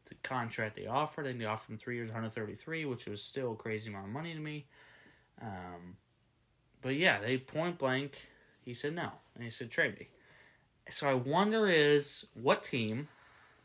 The 0.06 0.14
contract 0.22 0.76
they 0.76 0.86
offered, 0.86 1.26
I 1.26 1.28
think 1.28 1.40
they 1.40 1.46
offered 1.46 1.72
him 1.72 1.78
three 1.78 1.96
years, 1.96 2.08
133, 2.08 2.84
which 2.84 3.06
was 3.06 3.22
still 3.22 3.52
a 3.52 3.56
crazy 3.56 3.90
amount 3.90 4.06
of 4.06 4.12
money 4.12 4.34
to 4.34 4.40
me. 4.40 4.66
Um, 5.42 5.96
but 6.80 6.94
yeah, 6.94 7.20
they 7.20 7.38
point 7.38 7.78
blank 7.78 8.28
he 8.66 8.74
said 8.74 8.96
no, 8.96 9.12
and 9.34 9.44
he 9.44 9.48
said 9.48 9.70
trade 9.70 9.96
me. 9.98 10.08
So 10.90 11.08
I 11.08 11.14
wonder 11.14 11.68
is 11.68 12.26
what 12.34 12.64
team. 12.64 13.08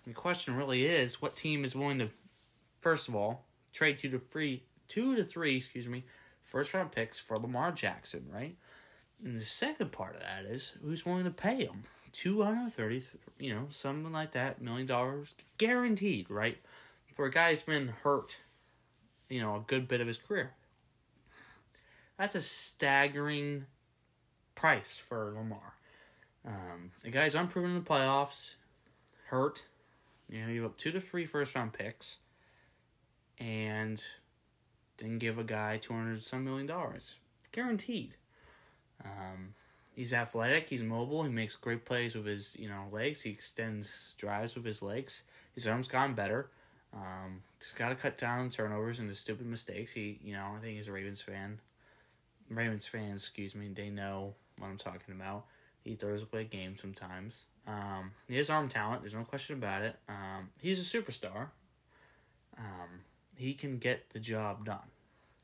The 0.05 0.13
question 0.13 0.55
really 0.55 0.86
is 0.86 1.21
what 1.21 1.36
team 1.36 1.65
is 1.65 1.75
willing 1.75 2.00
to, 2.00 2.10
first 2.79 3.07
of 3.07 3.15
all, 3.15 3.45
trade 3.74 3.98
two 3.98 4.10
to 4.10 4.19
three, 4.19 4.63
two 4.88 5.15
to 5.15 5.24
three, 5.24 5.57
excuse 5.57 5.89
me, 5.89 6.03
first 6.43 6.74
round 6.74 6.91
picks 6.91 7.19
for 7.19 7.36
Lamar 7.36 7.71
Jackson, 7.71 8.27
right? 8.31 8.55
And 9.24 9.36
the 9.38 9.43
second 9.43 9.91
part 9.91 10.15
of 10.15 10.21
that 10.21 10.45
is 10.45 10.74
who's 10.83 11.03
willing 11.05 11.25
to 11.25 11.31
pay 11.31 11.65
him 11.65 11.83
two 12.12 12.44
hundred 12.44 12.72
thirty, 12.74 13.01
you 13.39 13.53
know, 13.53 13.68
something 13.70 14.12
like 14.12 14.32
that, 14.32 14.62
million 14.62 14.88
dollars 14.88 15.36
guaranteed, 15.58 16.30
right? 16.30 16.58
For 17.13 17.25
a 17.25 17.32
guy 17.32 17.50
who's 17.50 17.62
been 17.62 17.89
hurt, 18.03 18.38
you 19.30 19.41
know, 19.41 19.56
a 19.56 19.63
good 19.68 19.88
bit 19.88 20.01
of 20.01 20.08
his 20.08 20.18
career. 20.18 20.51
That's 22.18 22.36
a 22.36 22.41
staggering 22.41 23.65
price 24.56 24.98
for 24.98 25.34
Lamar. 25.36 25.74
Um, 26.46 26.91
the 27.03 27.10
guy's 27.10 27.36
unproven 27.36 27.72
in 27.72 27.84
the 27.84 27.89
playoffs, 27.89 28.56
hurt. 29.27 29.65
You 30.30 30.41
know, 30.41 30.51
you 30.51 30.65
up 30.65 30.77
two 30.77 30.91
to 30.91 31.01
three 31.01 31.25
first 31.25 31.56
round 31.56 31.74
picks, 31.74 32.20
and 33.39 34.03
didn't 34.98 35.18
give 35.18 35.38
a 35.38 35.44
guy 35.44 35.77
two 35.77 35.94
hundred 35.94 36.24
some 36.24 36.44
million 36.44 36.68
dollars, 36.68 37.15
guaranteed. 37.51 38.15
Um, 39.03 39.50
he's 39.95 40.13
athletic. 40.13 40.67
He's 40.67 40.83
mobile. 40.83 41.24
He 41.24 41.29
makes 41.29 41.55
great 41.55 41.86
plays 41.86 42.15
with 42.15 42.25
his 42.25 42.55
you 42.60 42.69
know 42.69 42.86
legs. 42.91 43.21
He 43.21 43.29
extends 43.29 44.13
drives 44.17 44.55
with 44.55 44.65
his 44.65 44.81
legs. 44.81 45.24
His 45.53 45.67
arms 45.67 45.88
gotten 45.88 46.15
better. 46.15 46.50
Um, 46.93 47.41
he's 47.57 47.74
got 47.74 47.89
to 47.89 47.95
cut 47.95 48.17
down 48.17 48.50
turnovers 48.50 49.00
and 49.00 49.10
the 49.10 49.15
stupid 49.15 49.45
mistakes. 49.45 49.93
He 49.93 50.19
you 50.24 50.33
know 50.33 50.53
I 50.57 50.62
think 50.62 50.77
he's 50.77 50.88
a 50.88 50.91
Ravens 50.91 51.21
fan. 51.21 51.60
Ravens 52.50 52.86
fans, 52.86 53.24
excuse 53.24 53.55
me, 53.55 53.69
they 53.74 53.89
know 53.89 54.33
what 54.57 54.67
I'm 54.67 54.77
talking 54.77 55.15
about. 55.15 55.45
He 55.83 55.95
throws 55.95 56.24
away 56.24 56.43
games 56.43 56.81
sometimes. 56.81 57.45
Um, 57.65 58.12
he 58.27 58.36
has 58.36 58.50
arm 58.50 58.67
talent. 58.67 59.01
There's 59.01 59.13
no 59.13 59.24
question 59.24 59.55
about 59.55 59.83
it. 59.83 59.95
Um, 60.10 60.50
he's 60.60 60.79
a 60.79 60.98
superstar. 60.98 61.48
Um, 62.57 63.01
he 63.36 63.53
can 63.53 63.77
get 63.77 64.10
the 64.12 64.19
job 64.19 64.65
done. 64.65 64.91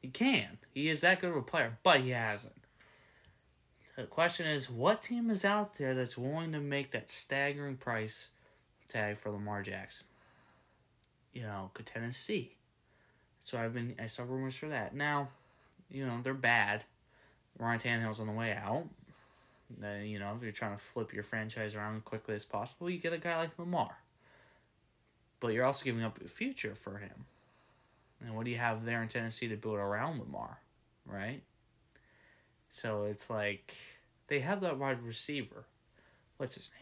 He 0.01 0.09
can. 0.09 0.59
He 0.73 0.89
is 0.89 1.01
that 1.01 1.21
good 1.21 1.31
of 1.31 1.37
a 1.37 1.41
player, 1.41 1.77
but 1.81 2.01
he 2.01 2.09
hasn't. 2.11 2.66
The 3.97 4.03
question 4.03 4.45
is, 4.45 4.69
what 4.69 5.01
team 5.01 5.31
is 5.31 5.43
out 5.43 5.73
there 5.73 5.95
that's 5.95 6.19
willing 6.19 6.51
to 6.51 6.59
make 6.59 6.91
that 6.91 7.09
staggering 7.09 7.77
price 7.77 8.29
tag 8.87 9.17
for 9.17 9.31
Lamar 9.31 9.63
Jackson? 9.63 10.05
You 11.33 11.41
know, 11.41 11.71
could 11.73 11.87
Tennessee? 11.87 12.53
So 13.39 13.57
I've 13.57 13.73
been 13.73 13.95
I 13.99 14.05
saw 14.05 14.21
rumors 14.23 14.55
for 14.55 14.69
that. 14.69 14.95
Now, 14.95 15.29
you 15.89 16.05
know, 16.05 16.19
they're 16.21 16.35
bad. 16.35 16.83
Ryan 17.57 17.79
Tannehill's 17.79 18.19
on 18.19 18.27
the 18.27 18.33
way 18.33 18.53
out. 18.53 18.85
Then, 19.79 20.05
you 20.05 20.19
know, 20.19 20.35
if 20.37 20.43
you're 20.43 20.51
trying 20.51 20.75
to 20.75 20.81
flip 20.81 21.11
your 21.11 21.23
franchise 21.23 21.75
around 21.75 21.95
as 21.95 22.03
quickly 22.03 22.35
as 22.35 22.45
possible, 22.45 22.91
you 22.91 22.99
get 22.99 23.13
a 23.13 23.17
guy 23.17 23.35
like 23.37 23.57
Lamar. 23.57 23.97
But 25.39 25.49
you're 25.49 25.65
also 25.65 25.83
giving 25.83 26.03
up 26.03 26.21
a 26.23 26.27
future 26.27 26.75
for 26.75 26.99
him. 26.99 27.25
And 28.23 28.35
what 28.35 28.45
do 28.45 28.51
you 28.51 28.57
have 28.57 28.85
there 28.85 29.01
in 29.01 29.07
Tennessee 29.07 29.47
to 29.47 29.55
build 29.55 29.77
around 29.77 30.19
Lamar, 30.19 30.59
right? 31.05 31.41
So 32.69 33.03
it's 33.03 33.29
like 33.29 33.75
they 34.27 34.39
have 34.39 34.61
that 34.61 34.77
wide 34.77 35.03
receiver. 35.03 35.65
What's 36.37 36.55
his 36.55 36.71
name? 36.73 36.81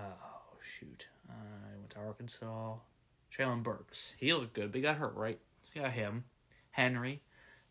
Oh 0.00 0.56
shoot! 0.62 1.06
Uh, 1.28 1.32
I 1.32 1.76
went 1.78 1.90
to 1.90 1.98
Arkansas. 2.00 2.74
Treylon 3.32 3.62
Burks. 3.62 4.12
He 4.16 4.32
looked 4.32 4.54
good, 4.54 4.70
but 4.70 4.76
he 4.76 4.82
got 4.82 4.96
hurt, 4.96 5.14
right? 5.16 5.40
You 5.74 5.82
got 5.82 5.90
him. 5.90 6.24
Henry 6.70 7.20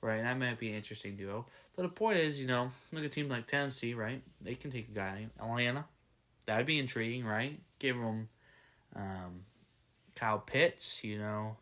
right? 0.04 0.22
That 0.22 0.38
might 0.38 0.60
be 0.60 0.70
an 0.70 0.76
interesting 0.76 1.16
duo. 1.16 1.46
But 1.76 1.84
the 1.84 1.90
point 1.90 2.20
is, 2.20 2.40
you 2.40 2.48
know, 2.48 2.72
look 2.92 3.04
at 3.04 3.08
a 3.08 3.10
team 3.10 3.30
like 3.30 3.48
Tennessee, 3.48 3.94
right? 3.94 4.22
They 4.42 4.54
can 4.54 4.70
take 4.70 4.90
a 4.90 4.92
guy 4.92 5.28
Atlanta. 5.40 5.86
That'd 6.46 6.68
be 6.68 6.78
intriguing, 6.78 7.26
right? 7.26 7.60
Give 7.80 7.96
them 7.96 8.28
um, 8.96 9.46
Kyle 10.16 10.40
Pitts, 10.40 11.04
you 11.04 11.18
know. 11.18 11.56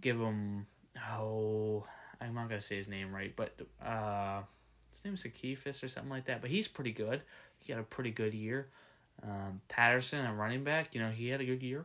Give 0.00 0.18
him 0.18 0.66
oh, 1.14 1.84
I'm 2.22 2.34
not 2.34 2.48
gonna 2.48 2.60
say 2.60 2.76
his 2.76 2.88
name 2.88 3.14
right, 3.14 3.34
but 3.34 3.60
uh, 3.84 4.42
his 4.90 5.04
name's 5.04 5.24
Akifis 5.24 5.82
or 5.82 5.88
something 5.88 6.10
like 6.10 6.26
that. 6.26 6.40
But 6.40 6.50
he's 6.50 6.68
pretty 6.68 6.92
good. 6.92 7.22
He 7.64 7.72
had 7.72 7.80
a 7.80 7.84
pretty 7.84 8.10
good 8.10 8.34
year. 8.34 8.68
Um, 9.22 9.60
Patterson, 9.68 10.24
a 10.24 10.34
running 10.34 10.64
back, 10.64 10.94
you 10.94 11.00
know, 11.00 11.10
he 11.10 11.28
had 11.28 11.40
a 11.40 11.44
good 11.44 11.62
year. 11.62 11.84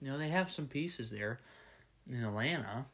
You 0.00 0.10
know, 0.10 0.18
they 0.18 0.28
have 0.28 0.50
some 0.50 0.66
pieces 0.66 1.10
there 1.10 1.40
in 2.10 2.24
Atlanta 2.24 2.86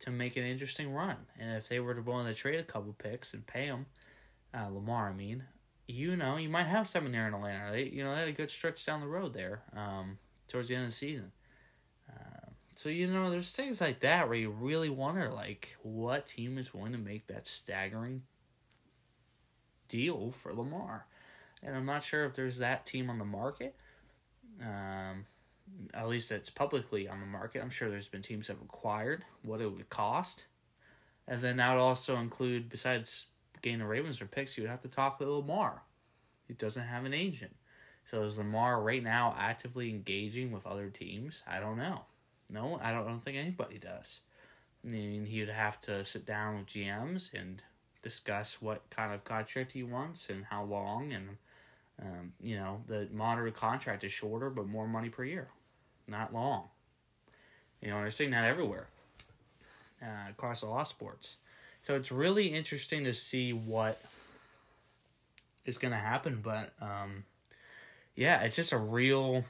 to 0.00 0.10
make 0.10 0.36
an 0.36 0.44
interesting 0.44 0.92
run. 0.92 1.16
And 1.38 1.56
if 1.56 1.68
they 1.68 1.80
were 1.80 1.94
to 1.94 2.02
willing 2.02 2.26
to 2.26 2.34
trade 2.34 2.58
a 2.58 2.64
couple 2.64 2.94
picks 2.94 3.34
and 3.34 3.46
pay 3.46 3.66
him, 3.66 3.86
uh, 4.52 4.68
Lamar, 4.68 5.10
I 5.10 5.12
mean, 5.12 5.44
you 5.86 6.16
know, 6.16 6.36
you 6.36 6.48
might 6.48 6.64
have 6.66 6.88
someone 6.88 7.12
there 7.12 7.28
in 7.28 7.34
Atlanta. 7.34 7.72
They, 7.72 7.84
you 7.84 8.02
know, 8.02 8.12
they 8.12 8.20
had 8.20 8.28
a 8.28 8.32
good 8.32 8.50
stretch 8.50 8.84
down 8.84 9.00
the 9.00 9.06
road 9.06 9.34
there 9.34 9.62
um, 9.76 10.18
towards 10.48 10.68
the 10.68 10.74
end 10.74 10.84
of 10.84 10.90
the 10.90 10.96
season. 10.96 11.32
So 12.76 12.88
you 12.88 13.06
know, 13.06 13.30
there's 13.30 13.52
things 13.52 13.80
like 13.80 14.00
that 14.00 14.28
where 14.28 14.36
you 14.36 14.50
really 14.50 14.90
wonder, 14.90 15.30
like, 15.30 15.76
what 15.82 16.26
team 16.26 16.58
is 16.58 16.74
willing 16.74 16.92
to 16.92 16.98
make 16.98 17.28
that 17.28 17.46
staggering 17.46 18.22
deal 19.88 20.32
for 20.32 20.52
Lamar? 20.52 21.06
And 21.62 21.76
I'm 21.76 21.86
not 21.86 22.02
sure 22.02 22.24
if 22.24 22.34
there's 22.34 22.58
that 22.58 22.84
team 22.84 23.08
on 23.10 23.18
the 23.18 23.24
market. 23.24 23.76
Um, 24.60 25.26
at 25.94 26.08
least 26.08 26.28
that's 26.28 26.50
publicly 26.50 27.08
on 27.08 27.20
the 27.20 27.26
market. 27.26 27.62
I'm 27.62 27.70
sure 27.70 27.88
there's 27.88 28.08
been 28.08 28.22
teams 28.22 28.48
that 28.48 28.54
have 28.54 28.62
acquired 28.62 29.24
what 29.44 29.60
it 29.60 29.72
would 29.72 29.88
cost. 29.88 30.46
And 31.26 31.40
then 31.40 31.56
that 31.56 31.74
would 31.74 31.80
also 31.80 32.16
include, 32.16 32.68
besides 32.68 33.26
getting 33.62 33.78
the 33.78 33.86
Ravens 33.86 34.20
or 34.20 34.26
picks, 34.26 34.58
you 34.58 34.64
would 34.64 34.70
have 34.70 34.82
to 34.82 34.88
talk 34.88 35.18
to 35.18 35.30
Lamar. 35.30 35.82
He 36.46 36.54
doesn't 36.54 36.84
have 36.84 37.04
an 37.04 37.14
agent. 37.14 37.54
So 38.04 38.24
is 38.24 38.36
Lamar 38.36 38.82
right 38.82 39.02
now 39.02 39.34
actively 39.38 39.88
engaging 39.88 40.52
with 40.52 40.66
other 40.66 40.90
teams? 40.90 41.42
I 41.48 41.60
don't 41.60 41.78
know. 41.78 42.02
No, 42.50 42.78
I 42.82 42.92
don't, 42.92 43.04
I 43.04 43.08
don't 43.08 43.22
think 43.22 43.36
anybody 43.36 43.78
does. 43.78 44.20
I 44.84 44.90
mean, 44.90 45.24
he 45.24 45.40
would 45.40 45.48
have 45.48 45.80
to 45.82 46.04
sit 46.04 46.26
down 46.26 46.58
with 46.58 46.66
GMs 46.66 47.32
and 47.32 47.62
discuss 48.02 48.60
what 48.60 48.88
kind 48.90 49.14
of 49.14 49.24
contract 49.24 49.72
he 49.72 49.82
wants 49.82 50.28
and 50.28 50.44
how 50.44 50.62
long 50.62 51.12
and 51.12 51.38
um, 52.02 52.32
you 52.42 52.56
know 52.56 52.82
the 52.86 53.08
moderate 53.10 53.56
contract 53.56 54.04
is 54.04 54.12
shorter 54.12 54.50
but 54.50 54.66
more 54.66 54.86
money 54.86 55.08
per 55.08 55.24
year 55.24 55.48
not 56.06 56.34
long 56.34 56.64
you 57.84 57.90
know, 57.90 57.96
we're 57.96 58.08
seeing 58.08 58.30
that 58.30 58.46
everywhere 58.46 58.86
uh, 60.02 60.30
across 60.30 60.62
all 60.62 60.82
sports. 60.86 61.36
So 61.82 61.94
it's 61.94 62.10
really 62.10 62.46
interesting 62.46 63.04
to 63.04 63.12
see 63.12 63.52
what 63.52 64.00
is 65.66 65.76
going 65.76 65.92
to 65.92 65.98
happen. 65.98 66.40
But 66.42 66.72
um, 66.80 67.24
yeah, 68.16 68.40
it's 68.40 68.56
just 68.56 68.72
a 68.72 68.78
real, 68.78 69.44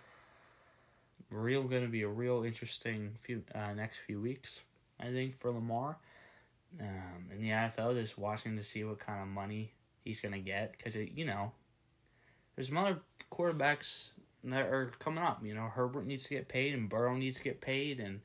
real 1.34 1.62
going 1.64 1.82
to 1.82 1.88
be 1.88 2.02
a 2.02 2.08
real 2.08 2.44
interesting 2.44 3.16
few 3.20 3.42
uh, 3.54 3.72
next 3.74 3.98
few 4.06 4.20
weeks. 4.20 4.60
I 5.00 5.06
think 5.06 5.38
for 5.38 5.50
Lamar. 5.50 5.96
Um, 6.80 7.30
in 7.30 7.40
the 7.40 7.50
NFL, 7.50 8.00
just 8.00 8.18
watching 8.18 8.56
to 8.56 8.64
see 8.64 8.82
what 8.82 8.98
kind 8.98 9.22
of 9.22 9.28
money 9.28 9.70
he's 10.02 10.20
going 10.20 10.32
to 10.32 10.40
get 10.40 10.72
because 10.76 10.96
you 10.96 11.24
know, 11.24 11.52
there's 12.54 12.68
some 12.68 12.78
other 12.78 12.98
quarterbacks 13.30 14.10
that 14.44 14.66
are 14.66 14.92
coming 14.98 15.22
up. 15.22 15.44
You 15.44 15.54
know, 15.54 15.68
Herbert 15.72 16.06
needs 16.06 16.24
to 16.24 16.30
get 16.30 16.48
paid 16.48 16.74
and 16.74 16.88
Burrow 16.88 17.16
needs 17.16 17.38
to 17.38 17.44
get 17.44 17.60
paid, 17.60 18.00
and 18.00 18.20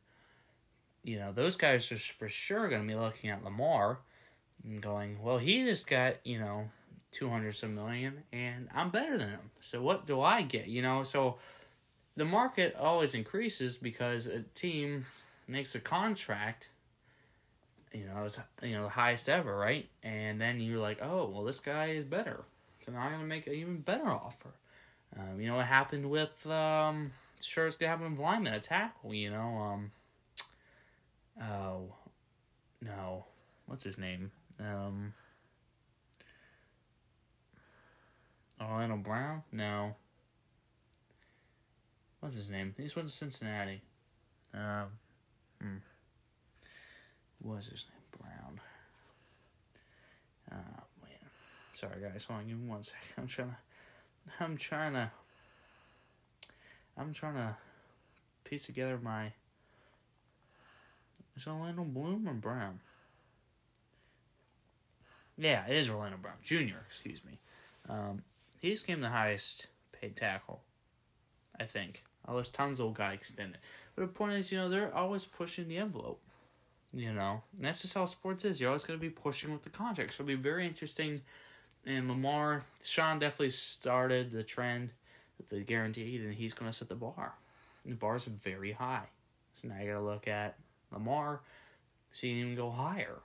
you 1.04 1.18
know 1.18 1.32
those 1.32 1.56
guys 1.56 1.92
are 1.92 1.98
for 1.98 2.28
sure 2.28 2.70
going 2.70 2.82
to 2.82 2.88
be 2.88 3.00
looking 3.00 3.30
at 3.30 3.44
Lamar 3.44 4.00
and 4.64 4.82
going, 4.82 5.22
well, 5.22 5.38
he 5.38 5.64
just 5.64 5.88
got 5.88 6.16
you 6.26 6.40
know 6.40 6.70
two 7.12 7.30
hundred 7.30 7.56
some 7.56 7.76
million, 7.76 8.24
and 8.32 8.68
I'm 8.74 8.90
better 8.90 9.18
than 9.18 9.30
him. 9.30 9.52
So 9.62 9.82
what 9.82 10.06
do 10.06 10.22
I 10.22 10.42
get? 10.42 10.68
You 10.68 10.82
know, 10.82 11.04
so 11.04 11.38
the 12.20 12.26
market 12.26 12.76
always 12.76 13.16
increases 13.16 13.78
because 13.78 14.28
a 14.28 14.42
team 14.54 15.06
makes 15.48 15.74
a 15.74 15.80
contract. 15.80 16.70
You 17.94 18.06
know, 18.06 18.26
it's 18.26 18.38
you 18.62 18.74
know 18.74 18.84
the 18.84 18.90
highest 18.90 19.30
ever, 19.30 19.56
right? 19.56 19.88
And 20.04 20.40
then 20.40 20.60
you're 20.60 20.80
like, 20.80 21.02
oh, 21.02 21.32
well, 21.34 21.46
this 21.46 21.60
guy 21.60 21.88
is 21.92 22.04
better, 22.04 22.44
so 22.82 22.92
now 22.92 23.00
I'm 23.00 23.14
gonna 23.14 23.24
make 23.24 23.48
an 23.48 23.54
even 23.54 23.78
better 23.80 24.10
offer. 24.10 24.50
Um, 25.18 25.40
you 25.40 25.48
know 25.48 25.56
what 25.56 25.66
happened 25.66 26.10
with 26.10 26.46
um, 26.46 27.12
sure 27.40 27.66
it's 27.66 27.78
gonna 27.78 27.90
happen 27.90 28.12
with 28.12 28.20
Lyman, 28.20 28.54
a 28.54 28.60
tackle. 28.60 29.14
You 29.14 29.32
know, 29.32 29.58
um, 29.58 29.92
oh 31.42 31.96
no, 32.82 33.26
what's 33.66 33.86
his 33.86 33.98
name? 33.98 34.30
Um, 34.60 35.14
Orlando 38.62 38.98
Brown? 38.98 39.44
No. 39.54 39.96
What's 42.20 42.36
his 42.36 42.50
name? 42.50 42.74
He's 42.78 42.96
went 42.96 43.08
to 43.08 43.14
Cincinnati. 43.14 43.82
Um, 44.54 44.88
hmm. 45.62 45.78
What's 47.42 47.68
his 47.68 47.86
name? 47.90 48.00
Brown. 48.20 48.60
Oh 50.52 50.84
man. 51.02 51.30
Sorry 51.72 52.02
guys, 52.02 52.26
hold 52.26 52.42
on, 52.42 52.48
give 52.48 52.60
me 52.60 52.70
one 52.70 52.84
second. 52.84 53.08
I'm 53.18 53.28
trying 53.28 53.50
to 53.50 53.58
I'm 54.40 54.58
trying 54.58 54.94
to 54.94 55.12
I'm 56.98 57.14
trying 57.14 57.36
to 57.36 57.56
piece 58.44 58.66
together 58.66 59.00
my 59.02 59.32
is 61.38 61.48
Orlando 61.48 61.84
Bloom 61.84 62.28
or 62.28 62.34
Brown? 62.34 62.82
Yeah, 65.38 65.66
it 65.68 65.78
is 65.78 65.90
Orlando 65.90 66.18
Brown 66.18 66.36
Jr. 66.44 66.80
Excuse 66.86 67.24
me. 67.24 67.40
Um, 67.88 68.24
he 68.60 68.72
just 68.72 68.86
came 68.86 69.00
the 69.00 69.10
highest 69.10 69.68
paid 69.94 70.18
tackle, 70.18 70.62
I 71.58 71.64
think. 71.64 72.04
Unless 72.30 72.50
Tunsil 72.50 72.94
got 72.94 73.14
extended, 73.14 73.58
but 73.96 74.04
the 74.04 74.08
point 74.08 74.34
is, 74.34 74.52
you 74.52 74.60
know, 74.60 74.70
they're 74.70 74.96
always 74.96 75.26
pushing 75.26 75.68
the 75.68 75.78
envelope. 75.78 76.22
You 76.92 77.14
know, 77.14 77.44
and 77.56 77.66
that's 77.66 77.84
just 77.84 77.94
how 77.94 78.06
sports 78.06 78.46
is. 78.46 78.60
You're 78.60 78.70
always 78.70 78.84
going 78.84 78.98
to 78.98 79.02
be 79.02 79.12
pushing 79.12 79.52
with 79.52 79.64
the 79.64 79.70
contracts. 79.70 80.16
So 80.16 80.24
it'll 80.24 80.36
be 80.36 80.42
very 80.42 80.66
interesting 80.66 81.22
and 81.86 82.08
Lamar, 82.08 82.64
Sean 82.84 83.20
definitely 83.20 83.52
started 83.52 84.32
the 84.32 84.44
trend 84.44 84.92
with 85.38 85.50
the 85.50 85.62
guaranteed, 85.62 86.22
and 86.22 86.34
he's 86.34 86.54
going 86.54 86.70
to 86.70 86.78
set 86.78 86.90
the 86.90 86.96
bar. 86.96 87.34
The 87.86 87.94
bar's 87.94 88.26
very 88.26 88.74
high. 88.74 89.06
So 89.62 89.70
now 89.70 89.80
you 89.80 89.94
got 89.94 90.00
to 90.00 90.06
look 90.06 90.28
at 90.28 90.56
Lamar, 90.92 91.42
see 92.12 92.40
him 92.40 92.56
go 92.56 92.70
higher. 92.70 93.20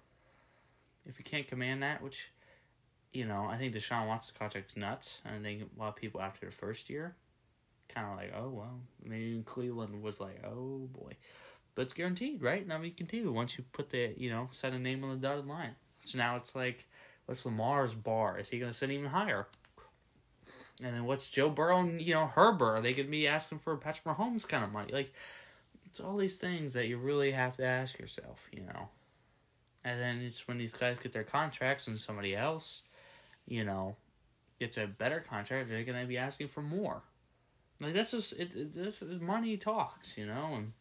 If 1.06 1.18
you 1.18 1.24
can't 1.24 1.46
command 1.46 1.82
that, 1.82 2.02
which, 2.02 2.30
you 3.12 3.26
know, 3.26 3.46
I 3.50 3.58
think 3.58 3.74
Deshaun 3.74 4.06
Watson's 4.06 4.38
contract's 4.38 4.76
nuts. 4.76 5.20
And 5.24 5.36
I 5.36 5.42
think 5.42 5.70
a 5.76 5.80
lot 5.80 5.88
of 5.88 5.96
people 5.96 6.20
after 6.22 6.46
the 6.46 6.52
first 6.52 6.88
year, 6.88 7.14
kind 7.88 8.06
of 8.08 8.16
like, 8.16 8.32
oh, 8.36 8.48
well, 8.50 8.80
maybe 9.04 9.42
Cleveland 9.44 10.02
was 10.02 10.20
like, 10.20 10.42
oh, 10.44 10.88
boy. 10.92 11.12
But 11.74 11.82
it's 11.82 11.92
guaranteed, 11.92 12.42
right? 12.42 12.66
Now 12.66 12.80
we 12.80 12.90
continue 12.90 13.32
once 13.32 13.58
you 13.58 13.64
put 13.72 13.90
the, 13.90 14.14
you 14.16 14.30
know, 14.30 14.48
set 14.52 14.72
a 14.72 14.78
name 14.78 15.02
on 15.02 15.10
the 15.10 15.16
dotted 15.16 15.46
line. 15.46 15.74
So 16.04 16.18
now 16.18 16.36
it's 16.36 16.54
like, 16.54 16.86
What's 17.26 17.46
Lamar's 17.46 17.94
bar? 17.94 18.38
Is 18.38 18.50
he 18.50 18.58
going 18.58 18.70
to 18.70 18.76
sit 18.76 18.90
even 18.90 19.10
higher? 19.10 19.46
And 20.82 20.94
then 20.94 21.04
what's 21.04 21.30
Joe 21.30 21.50
Burrow 21.50 21.80
and, 21.80 22.00
you 22.00 22.14
know, 22.14 22.26
Herbert? 22.26 22.76
Are 22.76 22.80
they 22.80 22.92
going 22.92 23.06
to 23.06 23.10
be 23.10 23.26
asking 23.26 23.60
for 23.60 23.76
Patrick 23.76 24.04
Mahomes 24.04 24.46
kind 24.46 24.64
of 24.64 24.72
money? 24.72 24.92
Like, 24.92 25.12
it's 25.86 26.00
all 26.00 26.16
these 26.16 26.36
things 26.36 26.72
that 26.72 26.88
you 26.88 26.98
really 26.98 27.32
have 27.32 27.56
to 27.56 27.64
ask 27.64 27.98
yourself, 27.98 28.48
you 28.52 28.62
know. 28.62 28.88
And 29.84 30.00
then 30.00 30.20
it's 30.20 30.46
when 30.48 30.58
these 30.58 30.74
guys 30.74 30.98
get 30.98 31.12
their 31.12 31.24
contracts 31.24 31.86
and 31.86 31.98
somebody 31.98 32.34
else, 32.34 32.82
you 33.46 33.64
know, 33.64 33.96
gets 34.58 34.76
a 34.76 34.86
better 34.86 35.20
contract, 35.20 35.68
they're 35.68 35.84
going 35.84 36.00
to 36.00 36.06
be 36.06 36.18
asking 36.18 36.48
for 36.48 36.62
more. 36.62 37.02
Like, 37.84 37.94
this 37.94 38.14
is, 38.14 38.32
it, 38.32 38.74
this 38.74 39.02
is 39.02 39.20
money 39.20 39.56
talks, 39.56 40.16
you 40.18 40.26
know, 40.26 40.54
and 40.54 40.72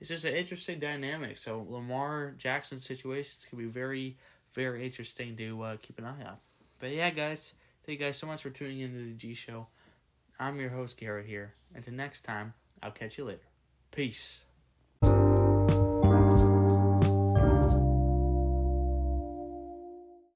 it's 0.00 0.08
just 0.08 0.24
an 0.24 0.34
interesting 0.34 0.78
dynamic. 0.78 1.36
So, 1.36 1.66
Lamar 1.68 2.34
Jackson's 2.38 2.84
situations 2.84 3.46
can 3.48 3.58
be 3.58 3.66
very 3.66 4.16
very 4.52 4.84
interesting 4.84 5.36
to 5.36 5.62
uh, 5.62 5.76
keep 5.80 5.98
an 5.98 6.04
eye 6.04 6.24
on. 6.24 6.36
But 6.78 6.90
yeah, 6.90 7.10
guys, 7.10 7.54
thank 7.84 8.00
you 8.00 8.06
guys 8.06 8.16
so 8.16 8.26
much 8.26 8.42
for 8.42 8.50
tuning 8.50 8.80
into 8.80 8.98
the 8.98 9.12
G 9.12 9.34
Show. 9.34 9.66
I'm 10.38 10.58
your 10.58 10.70
host, 10.70 10.96
Garrett 10.96 11.26
here. 11.26 11.54
Until 11.74 11.94
next 11.94 12.22
time, 12.22 12.54
I'll 12.82 12.90
catch 12.90 13.18
you 13.18 13.24
later. 13.24 13.40
Peace. 13.90 14.44